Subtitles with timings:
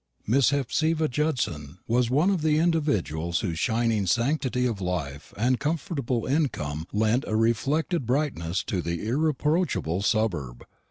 [0.25, 6.25] Miss Hephzibah Judson was one of the individuals whose shining sanctity of life and comfortable
[6.25, 10.65] income lent a reflected brightness to the irreproachable suburb.